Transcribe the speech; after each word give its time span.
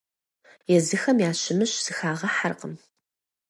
Езыхэм 0.75 1.17
ящымыщ 1.29 1.71
зыхагъэхьэркъым. 1.85 2.73